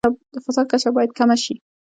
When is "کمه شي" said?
1.17-1.55